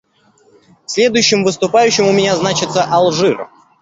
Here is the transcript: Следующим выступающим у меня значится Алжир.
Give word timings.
Следующим 0.87 1.43
выступающим 1.43 2.07
у 2.07 2.11
меня 2.11 2.35
значится 2.35 2.83
Алжир. 2.83 3.49